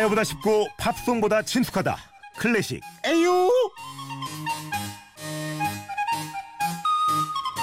가요보다 0.00 0.24
쉽고 0.24 0.68
팝송보다 0.78 1.42
친숙하다. 1.42 1.96
클래식 2.38 2.80
A-Yo. 3.04 3.50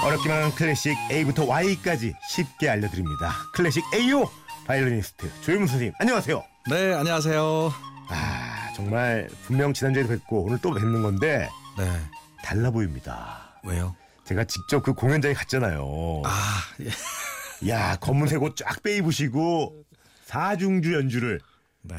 어렵기만 0.04 0.44
한 0.44 0.54
클래식 0.54 0.96
A부터 1.10 1.46
Y까지 1.46 2.14
쉽게 2.28 2.68
알려드립니다. 2.68 3.32
클래식 3.52 3.82
A-Yo 3.92 4.28
바이올리니스트 4.66 5.28
조윤범 5.42 5.66
선생님 5.66 5.94
안녕하세요. 5.98 6.44
네, 6.70 6.94
안녕하세요. 6.94 7.72
아 8.08 8.72
정말 8.76 9.28
분명 9.44 9.72
지난주에도 9.74 10.08
뵙고 10.08 10.44
오늘 10.44 10.58
또 10.58 10.72
뵙는 10.72 11.02
건데 11.02 11.48
네. 11.76 12.00
달라 12.44 12.70
보입니다. 12.70 13.58
왜요? 13.64 13.96
제가 14.24 14.44
직접 14.44 14.84
그 14.84 14.92
공연장에 14.92 15.34
갔잖아요. 15.34 16.22
아, 16.24 16.60
예. 16.82 17.68
야 17.68 17.96
검은색 17.96 18.40
옷 18.40 18.56
쫙 18.56 18.80
빼입으시고 18.84 19.82
사중주 20.26 20.94
연주를 20.94 21.40
네. 21.82 21.96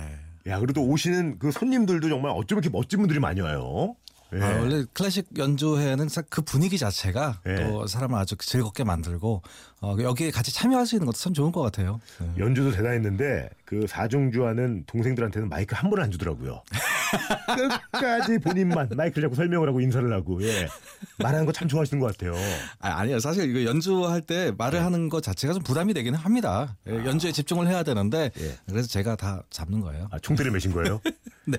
야 0.50 0.60
그래도 0.60 0.84
오시는 0.84 1.40
그 1.40 1.52
손님들도 1.52 2.10
정말 2.10 2.32
어쩜 2.36 2.58
이렇게 2.58 2.70
멋진 2.70 3.00
분들이 3.00 3.20
많이 3.20 3.40
와요. 3.42 3.96
예. 4.34 4.42
아, 4.42 4.60
원래 4.60 4.84
클래식 4.94 5.26
연주회는 5.38 6.08
사- 6.08 6.22
그 6.30 6.44
분위기 6.44 6.78
자체가 6.78 7.42
예. 7.48 7.56
또 7.56 7.88
사람을 7.88 8.18
아주 8.20 8.36
즐겁게 8.38 8.84
만들고 8.84 9.42
어, 9.82 9.98
여기에 10.00 10.30
같이 10.32 10.54
참여할 10.54 10.86
수 10.86 10.96
있는 10.96 11.08
것도 11.08 11.18
참 11.18 11.34
좋은 11.34 11.52
것 11.52 11.62
같아요. 11.64 12.00
네. 12.20 12.32
연주도 12.38 12.70
대단했는데 12.72 13.50
그 13.66 13.88
사중주하는 13.88 14.84
동생들한테는 14.86 15.50
마이크 15.50 15.76
한 15.76 15.90
번을 15.90 16.04
안 16.04 16.12
주더라고요. 16.12 16.62
끝까지 17.92 18.38
본인만 18.40 18.90
마이크를 18.96 19.24
잡고 19.28 19.36
설명을 19.36 19.68
하고 19.68 19.82
인사를 19.82 20.12
하고 20.14 20.42
예. 20.44 20.68
말하는 21.20 21.46
거 21.46 21.52
참 21.52 21.68
좋아하시는 21.68 22.00
것 22.00 22.16
같아요. 22.18 22.34
아, 22.80 23.00
아니요. 23.00 23.20
사실 23.20 23.50
이거 23.50 23.70
연주할 23.70 24.22
때 24.22 24.54
말을 24.58 24.84
하는 24.86 25.10
것 25.10 25.22
자체가 25.22 25.54
좀 25.54 25.64
부담이 25.64 25.94
되기는 25.94 26.18
합니다. 26.18 26.78
예, 26.88 26.94
연주에 27.06 27.32
집중을 27.32 27.68
해야 27.68 27.84
되는데 27.84 28.32
예. 28.40 28.56
그래서 28.68 28.88
제가 28.88 29.16
다 29.16 29.44
잡는 29.50 29.82
거예요. 29.82 30.08
아, 30.12 30.20
총대를 30.20 30.52
매신 30.52 30.72
거예요? 30.72 31.02
네. 31.52 31.58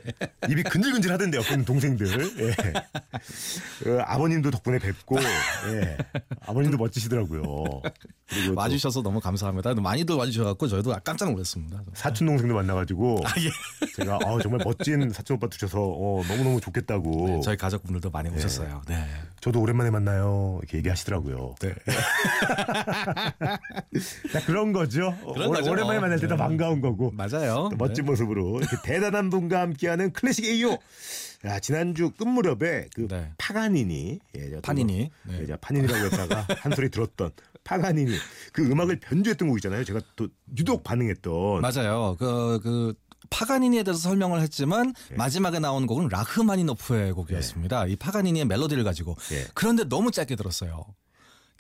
입이 0.48 0.62
근질근질 0.64 1.12
하던데요, 1.12 1.42
그 1.42 1.64
동생들. 1.64 2.06
예. 2.40 2.54
그 3.82 3.98
아버님도 4.02 4.50
덕분에 4.50 4.78
뵙고, 4.78 5.16
예. 5.20 5.96
아버님도 6.40 6.78
멋지시더라고요. 6.78 7.82
그리고 8.30 8.54
또 8.54 8.54
와주셔서 8.54 9.02
너무 9.02 9.20
감사합니다. 9.20 9.74
많이들 9.74 10.14
와주셔갖고 10.14 10.68
저희도 10.68 10.94
깜짝 11.04 11.32
놀랐습니다. 11.32 11.82
사촌 11.94 12.28
동생도 12.28 12.54
만나가지고 12.54 13.22
아, 13.24 13.30
예. 13.40 13.50
제가 13.96 14.20
아, 14.24 14.38
정말 14.40 14.60
멋진 14.64 15.10
사촌 15.10 15.36
오빠 15.36 15.48
두셔서 15.48 15.80
어, 15.80 16.22
너무 16.28 16.44
너무 16.44 16.60
좋겠다고 16.60 17.40
저희 17.40 17.56
가족분들도 17.56 18.10
많이 18.10 18.30
오셨어요. 18.30 18.82
네. 18.86 19.04
저도 19.40 19.60
오랜만에 19.60 19.90
만나요 19.90 20.60
이렇게 20.62 20.78
얘기하시더라고요. 20.78 21.56
네. 21.60 21.74
자, 24.32 24.46
그런 24.46 24.72
거죠. 24.72 25.12
그런 25.34 25.48
오-. 25.48 25.70
오랜만에 25.70 25.98
만날 25.98 26.20
때더 26.20 26.36
네. 26.36 26.38
반가운 26.38 26.80
거고 26.80 27.10
맞아요. 27.12 27.68
또 27.70 27.76
멋진 27.76 28.04
네. 28.04 28.10
모습으로 28.10 28.58
이렇게 28.58 28.76
대단한 28.84 29.30
분과 29.30 29.60
함께 29.60 29.79
하는 29.86 30.12
클래식 30.12 30.44
AO. 30.44 30.78
야, 31.46 31.58
지난주 31.58 32.10
끝무렵에 32.10 32.88
그 32.94 33.08
네. 33.08 33.32
파가니니 33.38 34.18
예, 34.36 34.60
파니니. 34.60 35.10
뭐, 35.22 35.34
네. 35.34 35.46
예, 35.48 35.56
파니니라고 35.56 36.04
했다가 36.04 36.46
한 36.60 36.72
소리 36.74 36.90
들었던 36.90 37.30
파가니니 37.64 38.14
그 38.52 38.70
음악을 38.70 39.00
변주했던 39.00 39.48
곡이잖아요. 39.48 39.84
제가 39.84 40.00
또 40.16 40.28
유독 40.58 40.82
반응했던 40.84 41.62
맞아요. 41.62 42.16
그, 42.18 42.60
그, 42.62 42.94
파가니니에 43.30 43.84
대해서 43.84 44.00
설명을 44.00 44.40
했지만 44.42 44.92
예. 45.12 45.14
마지막에 45.14 45.60
나온 45.60 45.86
곡은 45.86 46.08
라흐마니노프의 46.08 47.12
곡이었습니다. 47.12 47.86
이 47.86 47.96
파가니니의 47.96 48.44
멜로디를 48.46 48.82
가지고. 48.84 49.16
예. 49.32 49.46
그런데 49.54 49.84
너무 49.84 50.10
짧게 50.10 50.36
들었어요. 50.36 50.84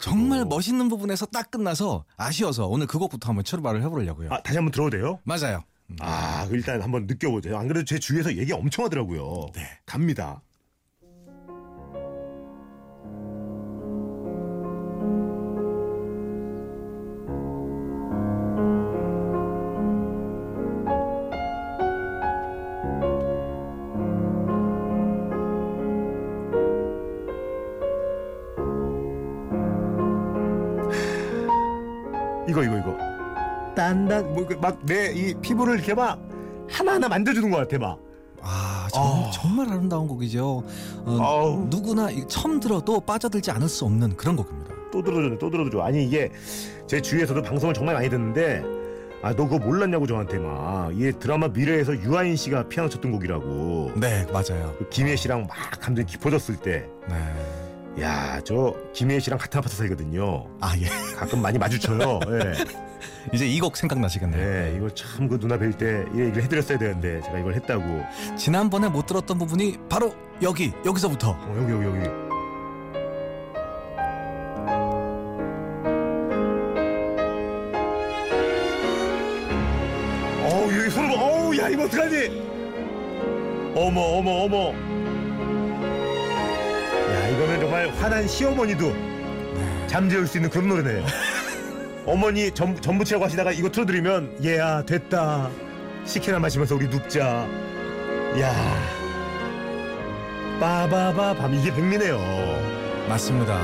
정말 0.00 0.44
멋있는 0.46 0.88
부분에서 0.88 1.26
딱 1.26 1.50
끝나서 1.50 2.04
아쉬워서 2.16 2.66
오늘 2.66 2.86
그 2.86 2.98
곡부터 2.98 3.28
한번 3.28 3.44
출발을 3.44 3.82
해보려고요. 3.82 4.32
아, 4.32 4.42
다시 4.42 4.56
한번 4.56 4.72
들어도 4.72 4.90
돼요? 4.90 5.20
맞아요. 5.24 5.62
아, 5.98 6.48
일단 6.50 6.80
한번 6.80 7.06
느껴보세요. 7.06 7.58
안 7.58 7.68
그래도 7.68 7.84
제 7.84 7.98
주위에서 7.98 8.36
얘기 8.36 8.52
엄청 8.52 8.84
하더라고요. 8.84 9.48
네. 9.54 9.62
갑니다. 9.84 10.42
이거 32.48 32.64
이거 32.64 32.76
이거 32.78 32.89
딴딴 33.94 34.34
뭐막내 34.34 35.12
이 35.14 35.34
피부를 35.42 35.74
이렇게 35.76 35.94
막 35.94 36.18
하나하나 36.68 37.08
만져주는 37.08 37.50
것 37.50 37.56
같아 37.56 37.78
막 37.78 37.98
아, 38.42 38.88
정, 38.92 39.02
아. 39.26 39.30
정말 39.32 39.68
아름다운 39.68 40.08
곡이죠. 40.08 40.62
어. 41.04 41.66
누구나 41.68 42.10
이- 42.10 42.26
처음 42.26 42.58
들어도 42.60 42.98
빠져들지 43.00 43.50
않을 43.50 43.68
수 43.68 43.84
없는 43.84 44.16
그런 44.16 44.36
곡입니다. 44.36 44.70
또 44.92 45.02
들어주네 45.02 45.38
또 45.38 45.50
들어줘 45.50 45.80
아니 45.82 46.04
이게 46.04 46.30
제 46.86 47.00
주위에서도 47.00 47.42
방송을 47.42 47.74
정말 47.74 47.94
많이 47.96 48.08
듣는데 48.08 48.62
아 49.22 49.34
너 49.34 49.44
그거 49.46 49.58
몰랐냐고 49.58 50.06
저한테 50.06 50.38
막 50.38 50.90
이게 50.96 51.12
드라마 51.12 51.48
미래에서 51.48 51.94
유아인 52.02 52.34
씨가 52.36 52.68
피아노 52.68 52.88
쳤던 52.88 53.12
곡이라고 53.12 53.92
네, 53.96 54.24
맞아요. 54.32 54.74
그 54.78 54.88
김혜 54.88 55.14
씨랑 55.16 55.42
막 55.42 55.50
감정이 55.80 56.06
깊어졌을 56.06 56.56
때 56.56 56.86
네. 57.08 57.14
야 58.00 58.40
저 58.44 58.74
김혜 58.94 59.18
씨랑 59.20 59.38
같은 59.38 59.58
아파트 59.58 59.76
살거든요 59.76 60.46
아, 60.60 60.74
예. 60.78 60.86
가끔 61.16 61.42
많이 61.42 61.58
마주쳐요 61.58 62.20
예. 62.28 62.54
이제 63.34 63.46
이 63.46 63.58
곡 63.60 63.76
생각나시겠네요. 63.76 64.40
네 64.42 64.74
이걸 64.76 64.90
참 64.94 65.28
그 65.28 65.38
누나 65.38 65.56
뵐때이 65.58 66.18
얘기를 66.18 66.42
해드렸어야 66.42 66.78
되는데 66.78 67.20
제가 67.22 67.38
이걸 67.38 67.54
했다고 67.54 68.04
지난번에 68.36 68.88
못 68.88 69.06
들었던 69.06 69.38
부분이 69.38 69.78
바로 69.88 70.14
여기, 70.42 70.72
여기서부터. 70.86 71.30
어, 71.32 71.54
여기 71.58 71.72
여기 71.72 71.84
여기 71.84 72.08
어우 80.44 80.72
여기 80.78 80.90
소름 80.90 81.10
어우 81.12 81.56
야 81.58 81.68
이거 81.68 81.84
어떡하니 81.84 82.42
어머 83.76 84.00
어머 84.00 84.30
어머 84.44 84.72
야 87.50 87.54
이거는 87.54 87.60
정말 87.60 87.88
화난 87.90 88.28
시어머니도 88.28 88.94
잠재울 89.88 90.26
수 90.26 90.38
있는 90.38 90.50
그런 90.50 90.68
노래네요. 90.68 91.04
어머니 92.06 92.50
전, 92.52 92.80
전부치라고 92.80 93.24
하시다가 93.24 93.52
이거 93.52 93.68
틀어드리면 93.70 94.44
얘야 94.44 94.82
됐다. 94.84 95.50
식혜나 96.04 96.38
마시면서 96.38 96.76
우리 96.76 96.86
눕자. 96.88 97.46
야. 98.40 98.52
빠바바 100.60 101.34
밤 101.34 101.54
이게 101.54 101.74
백미네요. 101.74 102.18
맞습니다. 103.08 103.58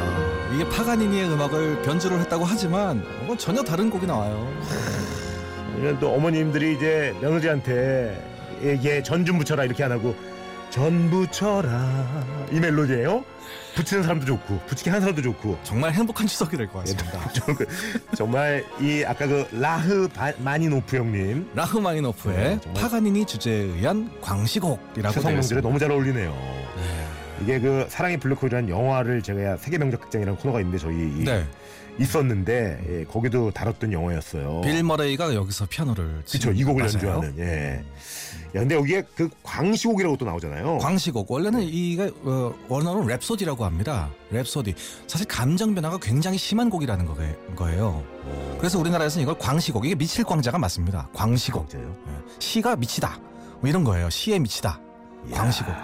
이게 0.54 0.68
파가니니의 0.68 1.30
음악을 1.30 1.82
변주를 1.82 2.18
했다고 2.20 2.44
하지만 2.44 3.04
뭐 3.26 3.36
전혀 3.36 3.62
다른 3.62 3.88
곡이 3.91 4.06
나와요. 4.06 4.53
이건 5.78 6.00
또 6.00 6.12
어머님들이 6.12 6.74
이제 6.74 7.14
며느리한테 7.20 8.20
얘전좀 8.62 9.38
붙여라. 9.38 9.64
이렇게 9.64 9.84
안 9.84 9.92
하고 9.92 10.16
전 10.71 11.10
붙여라 11.10 12.47
이 12.53 12.60
멜로디예요. 12.60 13.25
붙이는 13.75 14.03
사람도 14.03 14.25
좋고 14.27 14.59
붙이게 14.66 14.88
하는 14.91 15.00
사람도 15.03 15.21
좋고 15.22 15.59
정말 15.62 15.93
행복한 15.93 16.27
추석이 16.27 16.56
될 16.56 16.66
것 16.69 16.81
같습니다. 16.81 17.31
정말 18.16 18.65
이 18.81 19.04
아까 19.06 19.27
그 19.27 19.47
라흐 19.53 20.09
바- 20.09 20.32
마니노프 20.38 20.97
형님 20.97 21.50
라흐마니노프의 21.54 22.37
네. 22.60 22.72
파가니니 22.75 23.27
주제에 23.27 23.54
의한 23.54 24.10
광시곡이라고 24.22 25.21
되어 25.21 25.38
있습니다. 25.38 25.66
너무 25.66 25.78
잘 25.78 25.91
어울리네요. 25.91 26.56
네. 27.38 27.42
이게 27.44 27.60
그 27.60 27.86
사랑의 27.88 28.19
블랙홀이라는 28.19 28.69
영화를 28.69 29.22
제가 29.22 29.56
세계 29.59 29.78
명작 29.78 30.00
극장이라는 30.03 30.38
코너가 30.41 30.60
있는데 30.60 30.78
저희 30.78 30.94
이- 30.97 31.24
네. 31.24 31.44
있었는데 31.98 32.84
예, 32.91 33.04
거기도 33.04 33.50
다뤘던 33.50 33.91
영화였어요. 33.91 34.60
빌 34.60 34.83
머레이가 34.84 35.34
여기서 35.34 35.65
피아노를 35.65 36.22
그렇죠 36.28 36.50
이 36.53 36.62
곡을 36.62 36.83
맞아요. 36.83 36.92
연주하는 36.94 37.34
예. 37.38 37.83
야 38.54 38.60
근데 38.60 38.74
여기에 38.74 39.03
그 39.16 39.30
광시곡이라고 39.42 40.18
또 40.18 40.27
나오잖아요. 40.27 40.77
광시곡 40.77 41.30
원래는 41.30 41.62
이게 41.62 42.10
어, 42.24 42.54
원어는 42.68 43.06
랩소디라고 43.06 43.60
합니다. 43.60 44.10
랩소디 44.30 44.74
사실 45.06 45.27
감정 45.27 45.74
변화가 45.74 45.97
굉장히 46.03 46.36
심한 46.36 46.68
곡이라는 46.68 47.06
거게- 47.06 47.34
거예요. 47.56 48.04
그래서 48.59 48.78
우리나라에서는 48.78 49.22
이걸 49.22 49.39
광시곡 49.39 49.86
이게 49.86 49.94
미칠 49.94 50.22
광자가 50.22 50.59
맞습니다. 50.59 51.09
광시곡? 51.15 51.68
예. 51.74 51.80
시가 52.41 52.77
미치다 52.77 53.18
뭐 53.60 53.71
이런 53.71 53.84
거예요. 53.84 54.10
시에 54.10 54.39
미치다 54.39 54.78
광시곡. 55.32 55.74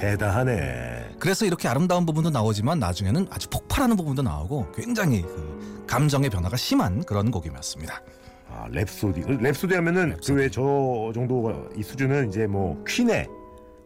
대단하네. 0.00 1.16
그래서 1.18 1.44
이렇게 1.44 1.68
아름다운 1.68 2.06
부분도 2.06 2.30
나오지만 2.30 2.78
나중에는 2.78 3.26
아주 3.30 3.48
폭발하는 3.50 3.96
부분도 3.96 4.22
나오고 4.22 4.72
굉장히 4.72 5.22
그 5.22 5.84
감정의 5.86 6.30
변화가 6.30 6.56
심한 6.56 7.04
그런 7.04 7.30
곡이었습니다. 7.30 8.02
아, 8.48 8.66
랩소디. 8.70 9.26
그 9.26 9.36
랩소디 9.38 9.74
하면은 9.74 10.16
그 10.24 10.32
왜 10.32 10.48
저 10.48 11.12
정도 11.14 11.68
이 11.76 11.82
수준은 11.82 12.28
이제 12.28 12.46
뭐 12.46 12.82
퀸의 12.88 13.28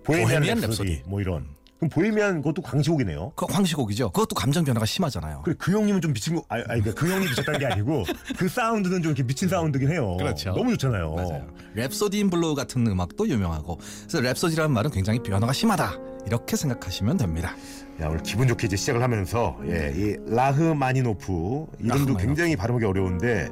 보헤미안 0.05 0.59
랩소디, 0.59 0.69
랩소디. 0.69 1.09
뭐 1.09 1.21
이런 1.21 1.47
그럼 1.85 1.89
보헤미안 1.91 2.37
그것도 2.43 2.63
광시곡이네요. 2.63 3.33
그 3.35 3.47
광시곡이죠. 3.47 4.11
그것도 4.11 4.35
감정 4.35 4.65
변화가 4.65 4.87
심하잖아요. 4.87 5.43
그래 5.45 5.55
그 5.59 5.73
형님은 5.73 6.01
좀 6.01 6.13
미친 6.13 6.35
거 6.35 6.43
아니, 6.49 6.65
아니 6.69 6.83
그그 6.83 7.11
형님 7.11 7.29
미쳤다는 7.29 7.61
게 7.61 7.67
아니고 7.67 8.05
그 8.39 8.49
사운드는 8.49 9.03
좀 9.03 9.11
이렇게 9.11 9.23
미친 9.23 9.49
사운드긴 9.49 9.91
해요. 9.91 10.17
그렇죠. 10.19 10.53
너무 10.53 10.71
좋잖아요. 10.77 11.15
맞아요. 11.15 11.47
랩소디 11.77 12.15
인 12.15 12.31
블루 12.31 12.55
같은 12.55 12.87
음악도 12.87 13.29
유명하고 13.29 13.79
그래서 14.09 14.21
랩소디라는 14.21 14.71
말은 14.71 14.91
굉장히 14.91 15.19
변화가 15.23 15.53
심하다 15.53 15.93
이렇게 16.27 16.57
생각하시면 16.57 17.19
됩니다. 17.19 17.55
야 18.01 18.09
오늘 18.09 18.23
기분 18.23 18.49
좋게 18.49 18.67
이제 18.67 18.77
시작을 18.77 19.03
하면서 19.03 19.57
예, 19.67 19.93
이 19.95 20.17
라흐마니노프 20.27 21.33
이름도 21.33 21.89
라흐마니노프. 21.89 22.23
굉장히 22.25 22.57
발음하기 22.57 22.85
어려운데 22.87 23.51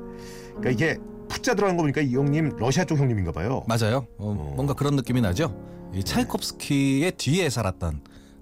그러니까 0.56 0.70
이게 0.70 0.98
푸자 1.28 1.54
들어간 1.54 1.76
거 1.76 1.82
보니까 1.82 2.00
이 2.00 2.14
형님 2.14 2.56
러시아 2.56 2.84
쪽 2.84 2.98
형님인가 2.98 3.32
봐요. 3.32 3.62
맞아요. 3.68 4.06
어, 4.18 4.52
뭔가 4.56 4.72
그런 4.74 4.96
느낌이 4.96 5.20
나죠. 5.20 5.54
이 5.94 6.02
차이콥스키의 6.02 7.12
뒤에 7.12 7.50
살았던 7.50 8.00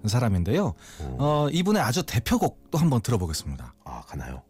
사람인데요. 0.09 0.73
어, 1.19 1.47
이분의 1.51 1.81
아주 1.81 2.03
대표곡도 2.03 2.77
한번 2.77 3.01
들어보겠습니다. 3.01 3.73
아 3.83 4.01
가나요? 4.07 4.41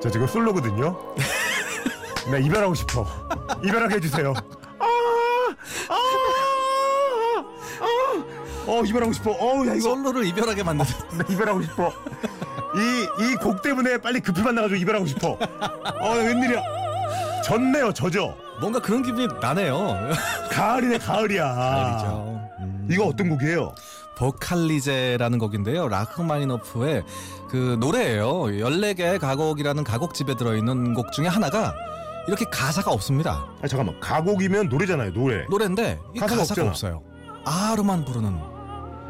저 0.00 0.10
지금 0.10 0.26
솔로거든요. 0.26 0.96
나 2.30 2.38
이별하고 2.38 2.74
싶어. 2.74 3.06
이별하게 3.64 3.96
해주세요. 3.96 4.32
아, 4.78 4.84
아, 5.88 5.94
아, 7.80 8.24
어 8.66 8.82
이별하고 8.84 9.12
싶어. 9.12 9.32
어야 9.32 9.74
이거 9.74 9.90
솔로를 9.90 10.24
이별하게 10.26 10.62
만드는 10.62 10.90
나 11.18 11.24
이별하고 11.28 11.62
싶어. 11.62 11.92
이 12.76 13.00
이 13.32 13.34
곡 13.36 13.62
때문에 13.62 13.98
빨리 13.98 14.20
급히 14.20 14.42
만나가지고 14.42 14.76
이별하고 14.80 15.06
싶어. 15.06 15.36
어 16.00 16.12
웬일이야? 16.14 16.62
졌네요, 17.44 17.92
져죠. 17.92 18.36
뭔가 18.60 18.78
그런 18.80 19.02
기분이 19.02 19.26
나네요. 19.40 20.10
가을이네, 20.52 20.98
가을이야. 20.98 21.54
가을이죠. 21.54 22.40
음. 22.60 22.88
이거 22.90 23.06
어떤 23.06 23.28
곡이에요? 23.30 23.74
보칼리제라는 24.20 25.38
곡인데요. 25.38 25.88
라흐마니노프의 25.88 27.04
그 27.48 27.76
노래예요. 27.80 28.28
14개의 28.44 29.18
가곡이라는 29.18 29.82
가곡집에 29.82 30.36
들어있는 30.36 30.92
곡 30.94 31.10
중에 31.12 31.26
하나가 31.26 31.74
이렇게 32.28 32.44
가사가 32.50 32.90
없습니다. 32.92 33.46
아 33.62 33.66
잠깐만, 33.66 33.98
가곡이면 33.98 34.68
노래잖아요, 34.68 35.12
노래. 35.14 35.46
노래인데 35.48 35.98
이 36.14 36.18
가사가 36.20 36.40
가사가, 36.40 36.62
없잖아. 36.62 36.68
없어요. 36.70 37.02
아로만 37.46 38.04
부르는 38.04 38.38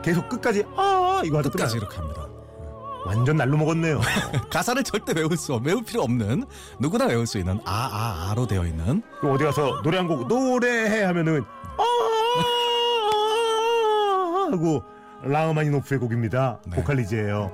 계속 0.02 0.28
끝까지 0.28 0.64
아 0.76 1.20
이거 1.24 1.38
하다 1.38 1.50
끝까지. 1.50 1.76
이렇게 1.76 1.96
합니다. 1.96 2.26
완전 3.04 3.36
날로 3.36 3.56
먹었네요. 3.56 4.00
가사를 4.50 4.82
절대 4.84 5.12
외울 5.16 5.36
수 5.36 5.54
없, 5.54 5.66
외울 5.66 5.82
필요 5.82 6.02
없는 6.02 6.44
누구나 6.78 7.06
외울 7.06 7.26
수 7.26 7.38
있는 7.38 7.58
아아 7.64 8.28
아로 8.30 8.46
되어 8.46 8.64
있는 8.66 9.02
그럼 9.20 9.34
어디 9.34 9.44
가서 9.44 9.80
노래 9.82 9.96
한 9.98 10.06
곡 10.06 10.28
노래해 10.28 11.02
하면은 11.04 11.42
아 11.78 11.82
하고 14.52 14.82
라흐마니노프의 15.22 16.00
곡입니다. 16.00 16.60
네. 16.66 16.76
보컬리즈예요. 16.76 17.52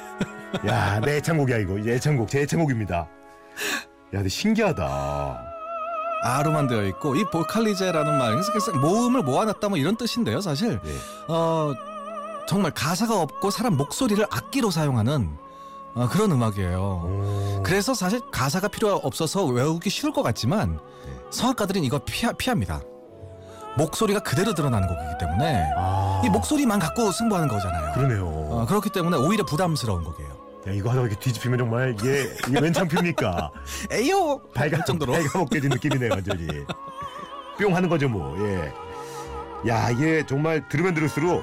야, 0.66 1.00
내 1.00 1.16
애창곡이야 1.16 1.58
이거. 1.58 1.78
이제 1.78 1.92
애창곡, 1.92 2.28
제 2.28 2.40
애창곡입니다. 2.42 2.96
야, 2.96 3.08
근데 4.10 4.28
신기하다. 4.28 5.46
아로만 6.22 6.66
되어 6.66 6.84
있고 6.84 7.14
이 7.14 7.24
보칼리제라는 7.24 8.18
말 8.18 8.34
모음을 8.80 9.22
모아놨다 9.22 9.68
뭐 9.68 9.78
이런 9.78 9.96
뜻인데요. 9.96 10.40
사실 10.40 10.80
네. 10.82 10.92
어 11.28 11.72
정말 12.48 12.72
가사가 12.72 13.20
없고 13.20 13.50
사람 13.50 13.76
목소리를 13.76 14.24
악기로 14.30 14.70
사용하는 14.70 15.36
어, 15.94 16.08
그런 16.08 16.30
음악이에요. 16.32 16.78
오. 16.78 17.62
그래서 17.64 17.94
사실 17.94 18.20
가사가 18.30 18.68
필요 18.68 18.94
없어서 18.94 19.44
외우기 19.46 19.88
쉬울 19.88 20.12
것 20.12 20.22
같지만 20.22 20.78
성악가들은 21.30 21.84
이거 21.84 21.98
피하, 22.04 22.32
피합니다. 22.32 22.80
목소리가 23.78 24.20
그대로 24.20 24.54
드러나는 24.54 24.88
곡이기 24.88 25.18
때문에 25.18 25.72
아, 25.76 26.05
이 26.24 26.28
목소리만 26.28 26.78
갖고 26.78 27.12
승부하는 27.12 27.48
거잖아요. 27.48 27.92
그러네요. 27.94 28.26
어, 28.26 28.66
그렇기 28.66 28.90
때문에 28.90 29.16
오히려 29.16 29.44
부담스러운 29.44 30.04
곡이에요. 30.04 30.30
야, 30.68 30.72
이거 30.72 30.90
하다가 30.90 31.06
이렇게 31.06 31.20
뒤집히면 31.20 31.58
정말 31.58 31.94
이게 31.98 32.28
이게 32.48 32.58
웬 32.60 32.72
창피입니까? 32.72 33.50
에요 33.92 34.40
발가 34.54 34.78
할 34.78 34.84
정도로 34.84 35.12
발가 35.12 35.38
먹게 35.38 35.60
된 35.60 35.70
느낌이네 35.70 36.08
완전히. 36.10 36.46
뿅 37.58 37.74
하는 37.74 37.88
거죠 37.88 38.08
뭐. 38.08 38.36
예. 38.46 38.72
야, 39.68 39.90
이게 39.90 40.24
정말 40.26 40.68
들으면 40.68 40.94
들을수록 40.94 41.42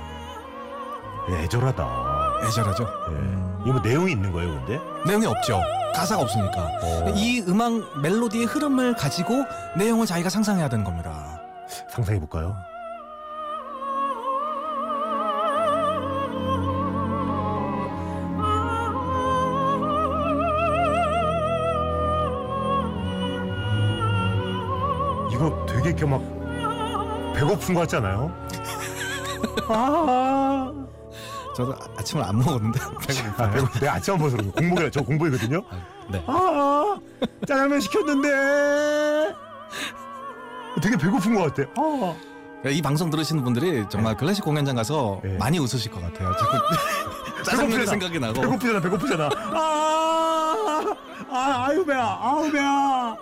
애절하다. 1.29 1.87
애절하죠. 2.47 2.83
예. 2.83 3.11
음, 3.13 3.59
이거 3.63 3.73
뭐 3.73 3.81
내용이 3.81 4.11
있는 4.11 4.31
거예요, 4.31 4.51
근데? 4.65 4.79
내용이 5.05 5.25
없죠. 5.25 5.59
가사가 5.95 6.21
없으니까. 6.23 6.61
어. 6.81 7.13
이 7.15 7.41
음악 7.47 7.99
멜로디의 8.01 8.45
흐름을 8.45 8.95
가지고 8.95 9.45
내용을 9.77 10.05
자기가 10.05 10.29
상상해야 10.29 10.67
되는 10.67 10.83
겁니다. 10.83 11.41
상상해 11.89 12.19
볼까요? 12.19 12.55
되게 25.83 25.89
이렇게 25.89 26.05
막 26.05 26.21
배고픈 27.35 27.73
거 27.73 27.81
같지 27.81 27.97
않아요? 27.97 28.31
아, 29.67 30.71
저도 31.55 31.75
아침을 31.97 32.23
안 32.23 32.37
먹었는데 32.39 32.79
아 33.37 33.49
배고, 33.51 33.67
내가 33.79 33.93
아침 33.95 34.13
안 34.13 34.19
먹어서 34.19 34.37
그런 34.37 34.51
거. 34.51 34.59
공복이라 34.59 34.89
저 34.91 35.01
공복이거든요. 35.01 35.61
네. 36.09 36.23
아, 36.27 36.97
짜장면 37.47 37.79
시켰는데 37.81 39.35
되게 40.81 40.97
배고픈 40.97 41.35
것 41.35 41.53
같아. 41.53 41.69
아. 41.77 42.15
이 42.69 42.81
방송 42.81 43.09
들으시는 43.09 43.43
분들이 43.43 43.85
정말 43.89 44.15
클래식 44.15 44.43
공연장 44.43 44.75
가서 44.75 45.19
네. 45.21 45.35
많이 45.37 45.59
웃으실 45.59 45.91
것 45.91 46.01
같아요. 46.01 46.31
자꾸 46.37 46.57
짜장면이 47.43 47.71
배고프잖아. 47.71 47.85
생각이 47.91 48.19
나고. 48.19 48.41
배고프잖아, 48.41 48.79
배고프잖아. 48.79 49.29
아, 49.53 50.95
아, 51.29 51.65
아유 51.67 51.85
배야, 51.85 52.17
아우 52.21 52.49
배야. 52.49 53.15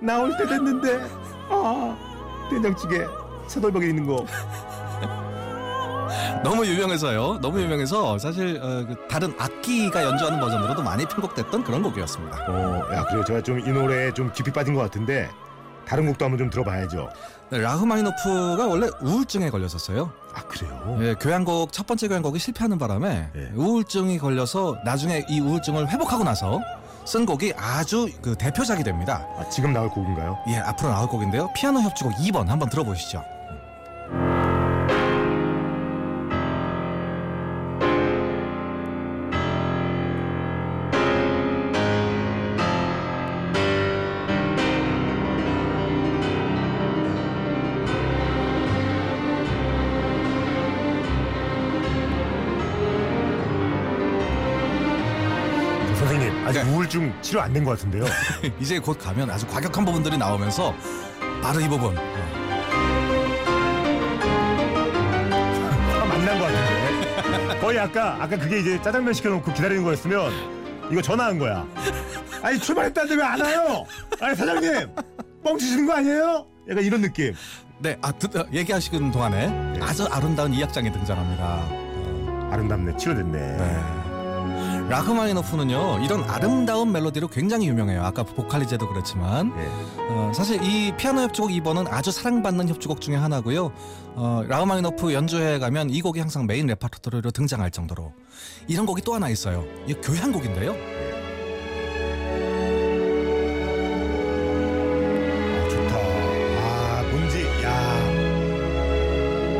나올 0.00 0.34
때 0.38 0.46
됐는데, 0.46 1.06
아, 1.50 1.96
된장찌개 2.50 3.04
차돌박에 3.46 3.88
있는 3.88 4.06
거. 4.06 4.24
너무 6.42 6.64
유명해서요. 6.66 7.38
너무 7.40 7.60
유명해서 7.60 8.18
사실 8.18 8.58
어, 8.62 8.84
그 8.86 8.94
다른 9.08 9.34
악기가 9.38 10.02
연주하는 10.04 10.38
버전으로도 10.40 10.82
많이 10.82 11.04
편곡됐던 11.06 11.64
그런 11.64 11.82
곡이었습니다. 11.82 12.36
어, 12.48 12.82
야, 12.94 13.04
그래 13.06 13.22
제가 13.26 13.42
좀 13.42 13.58
이 13.58 13.70
노래에 13.70 14.12
좀 14.14 14.30
깊이 14.32 14.50
빠진 14.52 14.74
것 14.74 14.80
같은데 14.80 15.28
다른 15.86 16.06
곡도 16.06 16.24
한번 16.24 16.38
좀 16.38 16.50
들어봐야죠. 16.50 17.08
네, 17.50 17.58
라흐마니노프가 17.60 18.66
원래 18.66 18.88
우울증에 19.00 19.50
걸렸었어요. 19.50 20.10
아, 20.34 20.42
그래요? 20.42 20.98
예, 21.00 21.14
교향곡 21.14 21.72
첫 21.72 21.86
번째 21.86 22.08
교향곡이 22.08 22.38
실패하는 22.38 22.78
바람에 22.78 23.30
예. 23.34 23.50
우울증이 23.54 24.18
걸려서 24.18 24.76
나중에 24.84 25.24
이 25.28 25.40
우울증을 25.40 25.88
회복하고 25.88 26.24
나서 26.24 26.60
쓴 27.08 27.24
곡이 27.24 27.54
아주 27.56 28.06
그 28.20 28.36
대표작이 28.36 28.84
됩니다. 28.84 29.26
아, 29.38 29.48
지금 29.48 29.72
나올 29.72 29.88
곡인가요? 29.88 30.36
예, 30.48 30.58
앞으로 30.58 30.90
나올 30.90 31.08
곡인데요. 31.08 31.50
피아노 31.54 31.80
협주곡 31.80 32.12
2번 32.16 32.48
한번 32.48 32.68
들어보시죠. 32.68 33.24
아직 56.48 56.62
네. 56.64 56.70
우울증 56.72 57.12
치료 57.22 57.40
안 57.40 57.52
된 57.52 57.64
것 57.64 57.72
같은데요. 57.78 58.04
이제 58.60 58.78
곧 58.78 58.98
가면 58.98 59.30
아주 59.30 59.46
과격한 59.46 59.84
부분들이 59.84 60.16
나오면서 60.16 60.74
바로 61.42 61.60
이 61.60 61.68
부분. 61.68 61.96
어, 61.96 62.00
아, 66.00 66.04
만난 66.06 66.38
것 66.38 66.44
같은데. 66.46 67.58
거의 67.60 67.78
아까 67.78 68.14
아까 68.20 68.36
그게 68.38 68.60
이제 68.60 68.80
짜장면 68.82 69.12
시켜놓고 69.14 69.52
기다리는 69.52 69.82
거였으면 69.84 70.32
이거 70.90 71.02
전화한 71.02 71.38
거야. 71.38 71.66
아니 72.42 72.58
출발했다는데 72.58 73.14
왜 73.16 73.22
안 73.22 73.40
와요? 73.40 73.84
아니 74.20 74.36
사장님 74.36 74.94
뻥치시는 75.44 75.86
거 75.86 75.94
아니에요? 75.94 76.46
약간 76.70 76.84
이런 76.84 77.00
느낌. 77.02 77.34
네, 77.80 77.96
아, 78.02 78.10
듣, 78.12 78.34
어, 78.36 78.44
얘기하시는 78.52 79.12
동안에 79.12 79.78
아주 79.80 80.04
아름다운 80.10 80.52
이 80.52 80.62
악장이 80.64 80.90
등장합니다. 80.92 81.44
어, 81.44 82.48
아름답네 82.52 82.96
치료됐네. 82.96 83.38
네. 83.38 83.80
라흐마니노프는요 84.88 86.00
이런 86.02 86.24
아름다운 86.24 86.92
멜로디로 86.92 87.28
굉장히 87.28 87.68
유명해요. 87.68 88.02
아까 88.02 88.22
보칼리제도 88.22 88.88
그렇지만 88.88 89.52
예. 89.58 89.68
어, 90.08 90.32
사실 90.34 90.62
이 90.62 90.92
피아노 90.96 91.20
협주곡 91.22 91.50
2번은 91.50 91.86
아주 91.90 92.10
사랑받는 92.10 92.68
협주곡 92.70 93.02
중에 93.02 93.16
하나고요. 93.16 93.70
어, 94.14 94.42
라흐마니노프 94.48 95.12
연주회에 95.12 95.58
가면 95.58 95.90
이 95.90 96.00
곡이 96.00 96.18
항상 96.20 96.46
메인 96.46 96.66
레파토리로 96.66 97.30
등장할 97.32 97.70
정도로 97.70 98.14
이런 98.66 98.86
곡이 98.86 99.02
또 99.02 99.14
하나 99.14 99.28
있어요. 99.28 99.64
이 99.86 99.92
교향곡인데요. 99.92 100.72
아, 105.52 105.68
좋다. 105.68 105.96
아 106.62 107.02
뭔지 107.10 107.44
야. 107.62 108.00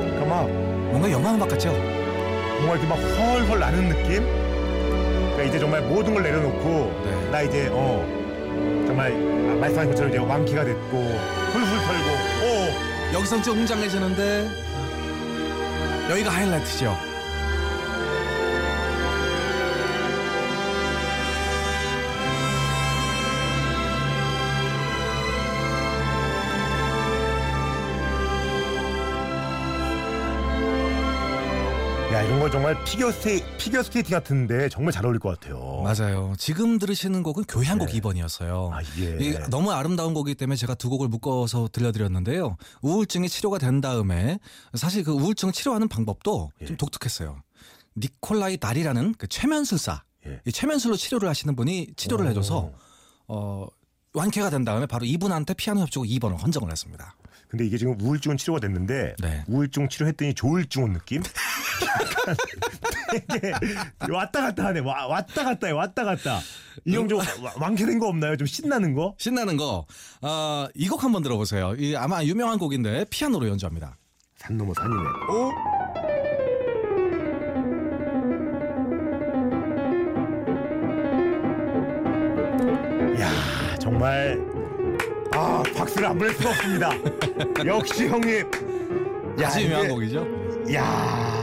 잠깐만 0.08 0.90
뭔가 0.90 1.10
영화 1.10 1.34
음악 1.34 1.50
같죠? 1.50 1.70
뭔가 1.70 2.76
이렇게 2.76 2.86
막 2.88 2.96
훨훨 2.96 3.60
나는 3.60 3.88
느낌? 3.90 4.47
그러니까 5.38 5.44
이제 5.44 5.58
정말 5.60 5.82
모든 5.82 6.14
걸 6.14 6.24
내려놓고 6.24 7.02
네. 7.04 7.30
나 7.30 7.42
이제 7.42 7.68
어 7.70 8.04
정말 8.88 9.12
아, 9.12 9.54
말씀하신 9.60 9.90
것처럼 9.92 10.10
이제 10.10 10.18
왕키가 10.18 10.64
됐고 10.64 10.96
훌훌 11.52 11.78
털고 11.86 12.08
오 12.42 13.14
여기서 13.14 13.40
좀 13.42 13.58
웅장해지는데 13.58 14.50
여기가 16.10 16.30
하이라이트죠. 16.30 17.07
야 32.18 32.22
이런 32.22 32.40
거 32.40 32.50
정말 32.50 32.76
피겨 32.82 33.12
스테이 33.12 33.44
피겨 33.58 33.80
스케이팅 33.80 34.10
같은데 34.10 34.68
정말 34.68 34.92
잘 34.92 35.06
어울릴 35.06 35.20
것 35.20 35.38
같아요. 35.38 35.82
맞아요. 35.84 36.34
지금 36.36 36.76
들으시는 36.76 37.22
곡은 37.22 37.44
교향곡 37.44 37.90
네. 37.90 38.00
2번이었어요. 38.00 38.72
아 38.72 38.80
이게 38.82 39.38
너무 39.50 39.70
아름다운 39.70 40.14
곡이기 40.14 40.34
때문에 40.34 40.56
제가 40.56 40.74
두 40.74 40.90
곡을 40.90 41.06
묶어서 41.06 41.68
들려드렸는데요. 41.70 42.56
우울증이 42.82 43.28
치료가 43.28 43.58
된 43.58 43.80
다음에 43.80 44.40
사실 44.74 45.04
그 45.04 45.12
우울증 45.12 45.52
치료하는 45.52 45.86
방법도 45.86 46.50
예. 46.60 46.66
좀 46.66 46.76
독특했어요. 46.76 47.40
니콜라이 47.96 48.56
달이라는 48.56 49.14
그 49.16 49.28
최면술사, 49.28 50.02
예. 50.26 50.40
이 50.44 50.50
최면술로 50.50 50.96
치료를 50.96 51.28
하시는 51.28 51.54
분이 51.54 51.90
치료를 51.94 52.26
오. 52.26 52.30
해줘서 52.30 52.72
어, 53.28 53.64
완쾌가 54.12 54.50
된 54.50 54.64
다음에 54.64 54.86
바로 54.86 55.06
이분한테 55.06 55.54
피아노 55.54 55.82
협주곡 55.82 56.08
2번을 56.08 56.42
헌정을 56.42 56.72
했습니다. 56.72 57.14
근데 57.48 57.64
이게 57.64 57.78
지금 57.78 57.96
우울증은 58.00 58.36
치료가 58.36 58.60
됐는데 58.60 59.14
네. 59.22 59.44
우울증 59.48 59.88
치료했더니 59.88 60.34
조울증 60.34 60.82
온 60.84 60.92
느낌? 60.92 61.22
되게 63.28 63.52
왔다 64.12 64.42
갔다 64.42 64.66
하네. 64.66 64.80
와, 64.80 65.06
왔다 65.06 65.44
갔다 65.44 65.66
해. 65.66 65.72
왔다 65.72 66.04
갔다. 66.04 66.40
이형 66.84 67.08
좀 67.08 67.18
와- 67.18 67.54
완쾌된 67.58 67.98
거 67.98 68.06
없나요? 68.08 68.36
좀 68.36 68.46
신나는 68.46 68.92
거? 68.94 69.14
신나는 69.18 69.56
거, 69.56 69.86
어, 70.20 70.66
이 70.74 70.88
곡 70.88 71.02
한번 71.04 71.22
들어보세요. 71.22 71.74
이 71.78 71.96
아마 71.96 72.22
유명한 72.22 72.58
곡인데 72.58 73.06
피아노로 73.10 73.48
연주합니다. 73.48 73.96
산 74.36 74.56
넘어 74.58 74.72
산이네. 74.74 74.94
어? 75.30 75.52
야 83.20 83.76
정말 83.78 84.38
아 85.40 85.62
박수를 85.76 86.08
안 86.08 86.18
보낼 86.18 86.34
수가 86.34 86.50
없습니다. 86.50 86.90
역시 87.64 88.08
형님. 88.08 88.50
야, 89.40 89.46
아주 89.46 89.60
유명한 89.62 89.84
이게- 89.84 89.94
곡이죠. 89.94 90.26
야 90.74 91.42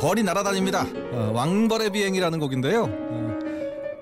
벌이 0.00 0.22
날아다닙니다. 0.22 0.86
어, 1.12 1.32
왕벌의 1.34 1.90
비행이라는 1.90 2.38
곡인데요. 2.38 2.84
어, 2.88 3.38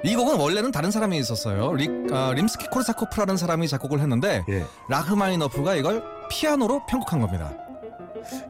이 0.04 0.14
곡은 0.14 0.38
원래는 0.38 0.70
다른 0.70 0.92
사람이 0.92 1.18
있었어요. 1.18 1.72
리, 1.72 1.88
아, 2.12 2.32
림스키 2.36 2.66
코르사코프라는 2.68 3.36
사람이 3.36 3.66
작곡을 3.66 3.98
했는데 3.98 4.44
예. 4.48 4.64
라흐마니노프가 4.88 5.74
이걸 5.74 6.04
피아노로 6.30 6.86
편곡한 6.86 7.20
겁니다. 7.20 7.52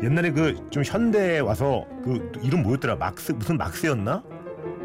옛날에 0.02 0.30
그 0.30 0.54
좀 0.70 0.82
현대에 0.84 1.38
와서 1.40 1.84
그 2.04 2.32
이름 2.42 2.62
뭐였더라 2.62 2.96
막스 2.96 3.32
무슨 3.32 3.56
막스였나? 3.56 4.22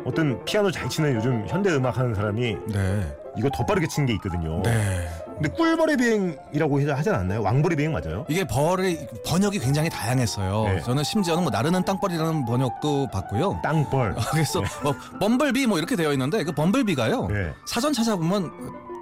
어떤 0.06 0.44
피아노 0.46 0.72
잘 0.72 0.88
치는 0.90 1.16
요즘 1.16 1.46
현대 1.48 1.70
음악 1.72 1.98
하는 1.98 2.14
사람이 2.16 2.58
네. 2.68 3.18
이거 3.38 3.50
더 3.54 3.66
빠르게 3.66 3.88
치는 3.88 4.08
게 4.08 4.14
있거든요. 4.14 4.62
네. 4.64 5.08
근데 5.42 5.50
꿀벌의 5.56 5.96
비행이라고 5.96 6.82
해- 6.82 6.92
하지 6.92 7.10
않았나요? 7.10 7.42
왕벌의 7.42 7.78
비행 7.78 7.94
맞아요? 7.94 8.26
이게 8.28 8.44
벌의 8.44 9.08
번역이 9.26 9.60
굉장히 9.60 9.90
다양했어요. 9.90 10.64
네. 10.66 10.82
저는 10.82 11.04
심지어는 11.06 11.44
뭐 11.44 11.50
나르는 11.52 11.86
땅벌이라는 11.86 12.44
번역도 12.46 13.08
봤고요. 13.08 13.62
땅벌. 13.64 14.16
그래서 14.32 14.62
뭐 14.84 14.94
범블비 15.20 15.66
뭐 15.68 15.78
이렇게 15.78 15.96
되어 15.96 16.12
있는데 16.12 16.44
그 16.44 16.52
범블비가요. 16.52 17.28
네. 17.28 17.54
사전 17.66 17.94
찾아보면 17.94 18.52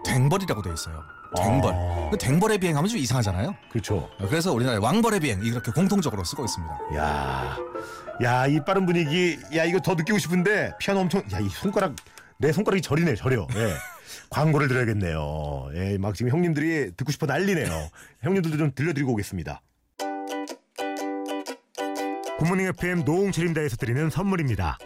댕벌이라고 0.05 0.61
되어 0.61 0.73
있어요. 0.73 1.01
댕벌. 1.35 1.73
아. 1.73 2.07
그 2.11 2.17
댕벌의 2.19 2.59
비행하면 2.59 2.87
좀 2.87 2.99
이상하잖아요. 2.99 3.55
그렇죠. 3.71 4.07
그래서 4.29 4.53
우리나라에 4.53 4.79
왕벌의 4.79 5.19
비행 5.21 5.41
이렇게 5.43 5.71
공통적으로 5.71 6.23
쓰고 6.23 6.45
있습니다. 6.45 6.77
야, 6.97 7.57
야 8.23 8.45
이 8.47 8.59
빠른 8.63 8.85
분위기, 8.85 9.39
야 9.55 9.63
이거 9.65 9.79
더 9.79 9.95
느끼고 9.95 10.19
싶은데 10.19 10.71
피아노 10.79 11.01
엄청, 11.01 11.23
야 11.33 11.39
이 11.39 11.49
손가락 11.49 11.93
내 12.37 12.51
손가락이 12.51 12.81
저리네 12.83 13.15
저려. 13.15 13.47
예. 13.55 13.73
광고를 14.29 14.67
들어야겠네요. 14.67 15.69
예, 15.75 15.97
막 15.97 16.15
지금 16.15 16.31
형님들이 16.31 16.91
듣고 16.95 17.11
싶어 17.11 17.25
난리네요. 17.25 17.69
형님들도 18.21 18.57
좀 18.57 18.71
들려드리고 18.73 19.13
오겠습니다. 19.13 19.61
굿모닝 22.39 22.67
FM 22.67 23.03
노홍철입니다에서 23.05 23.77
드리는 23.77 24.09
선물입니다. 24.09 24.77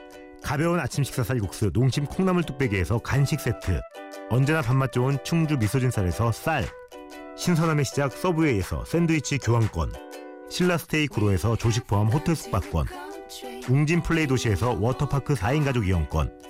가벼운 0.41 0.79
아침 0.79 1.03
식사 1.03 1.23
쌀국수 1.23 1.71
농심 1.73 2.05
콩나물 2.05 2.43
뚝배기에서 2.43 2.99
간식 2.99 3.39
세트 3.39 3.79
언제나 4.29 4.61
밥맛 4.61 4.91
좋은 4.91 5.17
충주 5.23 5.57
미소진 5.57 5.91
쌀에서 5.91 6.31
쌀 6.31 6.65
신선함의 7.37 7.85
시작 7.85 8.11
서브웨이에서 8.11 8.85
샌드위치 8.85 9.37
교환권 9.37 9.91
신라스테이 10.49 11.07
구로에서 11.07 11.55
조식 11.55 11.87
포함 11.87 12.07
호텔 12.07 12.35
숙박권 12.35 12.87
웅진 13.69 14.01
플레이 14.03 14.27
도시에서 14.27 14.77
워터파크 14.79 15.35
4인 15.35 15.63
가족 15.63 15.87
이용권 15.87 16.40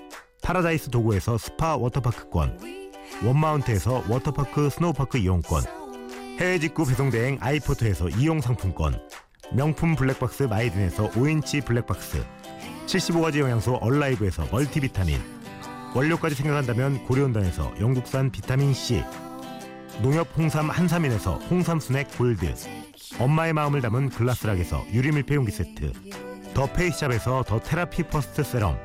파라다이스 0.42 0.90
도고에서 0.90 1.38
스파 1.38 1.76
워터파크권 1.76 2.58
원마운트에서 3.24 4.04
워터파크 4.10 4.70
스노우파크 4.70 5.18
이용권 5.20 5.64
해외 6.40 6.60
직구 6.60 6.86
배송대행 6.86 7.38
아이포터에서 7.40 8.10
이용 8.10 8.42
상품권 8.42 9.00
명품 9.54 9.96
블랙박스 9.96 10.44
마이든에서 10.44 11.12
5인치 11.12 11.64
블랙박스 11.64 12.24
75가지 12.88 13.40
영양소 13.40 13.76
얼라이브에서 13.76 14.48
멀티비타민 14.52 15.20
원료까지 15.94 16.36
생각한다면 16.36 17.06
고려은단에서 17.06 17.74
영국산 17.80 18.32
비타민C 18.32 19.04
농협 20.02 20.28
홍삼 20.36 20.70
한삼인에서 20.70 21.36
홍삼 21.50 21.80
스낵 21.80 22.18
골드 22.18 22.54
엄마의 23.20 23.54
마음을 23.54 23.82
담은 23.82 24.10
글라스락에서 24.10 24.86
유리밀폐 24.92 25.36
용기 25.36 25.52
세트 25.52 25.92
더 26.54 26.66
페이스샵에서 26.72 27.44
더 27.44 27.60
테라피 27.60 28.04
퍼스트 28.04 28.44
세럼 28.44 28.78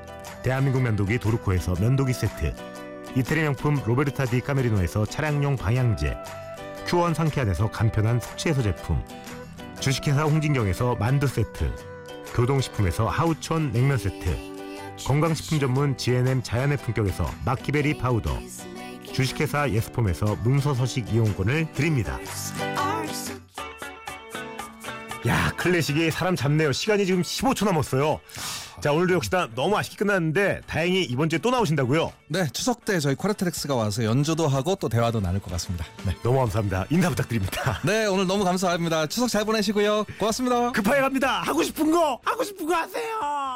대한민국 0.46 0.80
면도기 0.80 1.18
도르코에서 1.18 1.74
면도기 1.80 2.12
세트 2.12 2.54
이태리 3.16 3.42
명품 3.42 3.82
로베르타 3.84 4.26
디 4.26 4.40
카메리노에서 4.40 5.04
차량용 5.04 5.56
방향제 5.56 6.16
큐원 6.86 7.14
상쾌한에서 7.14 7.68
간편한 7.72 8.20
숙취 8.20 8.50
해소 8.50 8.62
제품 8.62 9.02
주식회사 9.80 10.22
홍진경에서 10.22 10.94
만두 11.00 11.26
세트 11.26 11.74
교동식품에서 12.36 13.08
하우촌 13.08 13.72
냉면 13.72 13.98
세트 13.98 14.36
건강식품 15.04 15.58
전문 15.58 15.96
GNM 15.96 16.44
자연의 16.44 16.76
품격에서 16.76 17.28
마키베리 17.44 17.98
파우더 17.98 18.38
주식회사 19.12 19.68
예스폼에서 19.70 20.36
문서 20.44 20.74
서식 20.74 21.12
이용권을 21.12 21.72
드립니다. 21.72 22.20
야 25.26 25.50
클래식이 25.56 26.10
사람 26.12 26.36
잡네요. 26.36 26.70
시간이 26.70 27.04
지금 27.04 27.22
15초 27.22 27.64
남았어요. 27.64 28.20
자 28.86 28.92
오늘도 28.92 29.14
역시나 29.14 29.48
너무 29.56 29.76
아쉽게 29.76 29.96
끝났는데 29.96 30.60
다행히 30.64 31.02
이번 31.02 31.28
주에 31.28 31.40
또 31.40 31.50
나오신다고요. 31.50 32.12
네, 32.28 32.46
추석 32.52 32.84
때 32.84 33.00
저희 33.00 33.16
쿼르테렉스가 33.16 33.74
와서 33.74 34.04
연주도 34.04 34.46
하고 34.46 34.76
또 34.76 34.88
대화도 34.88 35.18
나눌 35.18 35.40
것 35.40 35.50
같습니다. 35.50 35.84
네. 36.04 36.14
너무 36.22 36.38
감사합니다. 36.38 36.86
인사 36.90 37.08
부탁드립니다. 37.08 37.80
네, 37.84 38.06
오늘 38.06 38.28
너무 38.28 38.44
감사합니다. 38.44 39.08
추석 39.08 39.28
잘 39.28 39.44
보내시고요. 39.44 40.04
고맙습니다. 40.20 40.70
급하게 40.70 41.00
갑니다. 41.00 41.42
하고 41.42 41.64
싶은 41.64 41.90
거 41.90 42.20
하고 42.22 42.44
싶은 42.44 42.64
거 42.64 42.76
하세요. 42.76 43.55